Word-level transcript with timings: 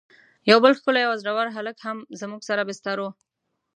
یو 0.49 0.57
بل 0.63 0.73
ښکلی 0.79 1.03
او 1.07 1.13
زړه 1.21 1.31
ور 1.35 1.47
هلک 1.55 1.77
هم 1.85 1.97
زموږ 2.21 2.41
سره 2.49 2.61
بستر 2.69 2.97
و. 3.01 3.05